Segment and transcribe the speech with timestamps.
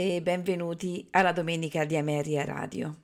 [0.00, 2.94] E benvenuti alla Domenica di Ameria Radio.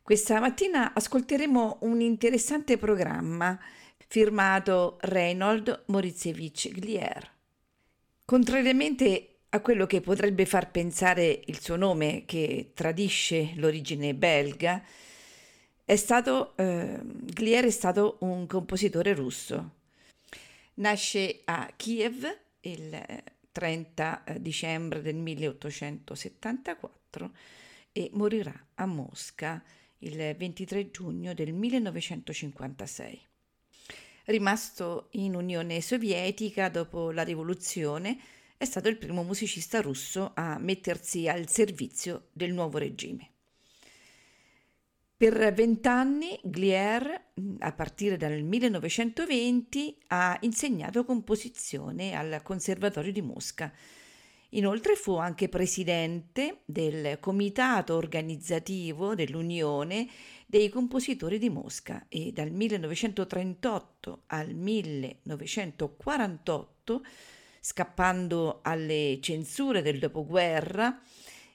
[0.00, 3.60] Questa mattina ascolteremo un interessante programma
[4.08, 7.30] firmato Reynold Moritzevich Glier.
[8.24, 14.82] Contrariamente a quello che potrebbe far pensare il suo nome, che tradisce l'origine belga,
[15.84, 17.00] è stato, eh,
[17.36, 19.72] Glier è stato un compositore russo.
[20.76, 22.24] Nasce a Kiev
[22.60, 22.98] il
[23.52, 27.32] 30 eh, dicembre del 1874
[27.92, 29.62] e morirà a Mosca
[29.98, 33.20] il 23 giugno del 1956.
[34.24, 38.18] Rimasto in Unione Sovietica dopo la rivoluzione,
[38.56, 43.31] è stato il primo musicista russo a mettersi al servizio del nuovo regime.
[45.22, 47.26] Per vent'anni Glier,
[47.60, 53.72] a partire dal 1920, ha insegnato composizione al Conservatorio di Mosca.
[54.48, 60.08] Inoltre fu anche presidente del comitato organizzativo dell'Unione
[60.44, 67.04] dei compositori di Mosca e dal 1938 al 1948,
[67.60, 71.00] scappando alle censure del dopoguerra,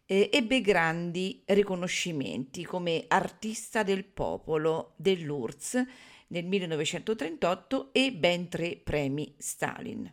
[0.07, 5.85] eh, ebbe grandi riconoscimenti come artista del popolo dell'URSS
[6.27, 10.11] nel 1938 e ben tre premi Stalin.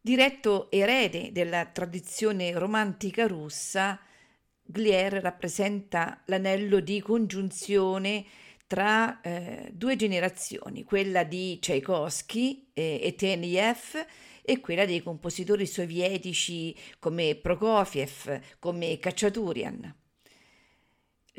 [0.00, 3.98] Diretto erede della tradizione romantica russa,
[4.70, 8.24] Glier rappresenta l'anello di congiunzione
[8.66, 14.04] tra eh, due generazioni, quella di Tchaikovsky e Eteniev
[14.48, 19.94] e quella dei compositori sovietici come Prokofiev, come Khachaturian.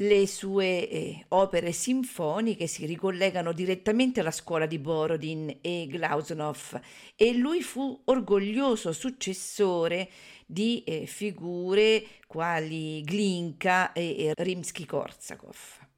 [0.01, 6.79] Le sue eh, opere sinfoniche si ricollegano direttamente alla scuola di Borodin e Glausnov
[7.15, 10.07] e lui fu orgoglioso successore
[10.45, 15.88] di eh, figure quali Glinka e Rimsky-Korsakov.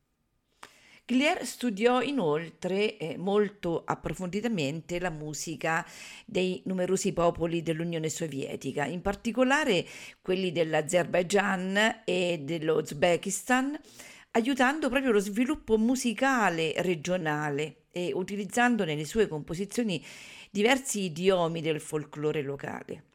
[1.11, 5.85] Glier studiò inoltre eh, molto approfonditamente la musica
[6.25, 9.85] dei numerosi popoli dell'Unione Sovietica, in particolare
[10.21, 13.77] quelli dell'Azerbaigian e dell'Uzbekistan,
[14.31, 20.01] aiutando proprio lo sviluppo musicale regionale e utilizzando nelle sue composizioni
[20.49, 23.10] diversi idiomi del folklore locale.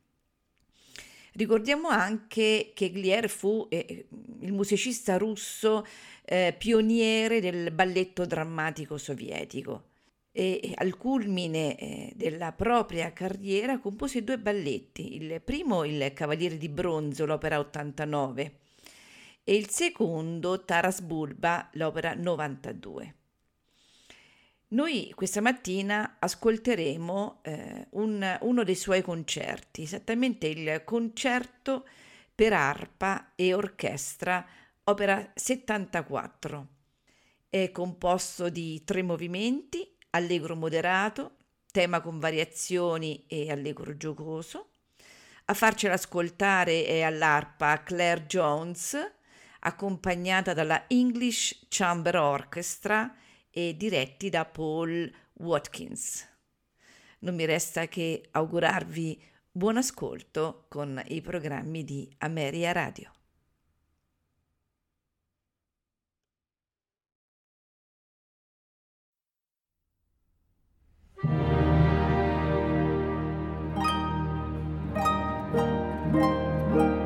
[1.37, 4.07] Ricordiamo anche che Glier fu eh,
[4.41, 5.85] il musicista russo
[6.25, 9.89] eh, pioniere del balletto drammatico sovietico
[10.33, 16.71] e al culmine eh, della propria carriera compose due balletti, il primo il Cavaliere di
[16.71, 18.59] Bronzo, l'opera 89,
[19.45, 23.16] e il secondo Taras Bulba, l'opera 92.
[24.69, 31.87] Noi questa mattina ascolteremo eh, un, uno dei suoi concerti, esattamente il concerto
[32.35, 34.45] per arpa e orchestra
[34.83, 36.67] opera 74.
[37.49, 41.37] È composto di tre movimenti, allegro moderato,
[41.71, 44.71] tema con variazioni e allegro giocoso.
[45.45, 48.99] A farcela ascoltare è all'arpa Claire Jones,
[49.61, 53.15] accompagnata dalla English Chamber Orchestra
[53.59, 56.29] e diretti da Paul Watkins.
[57.21, 59.19] Non mi resta che augurarvi
[59.51, 63.11] buon ascolto con i programmi di Ameria Radio.
[71.19, 71.41] thank
[76.71, 77.06] you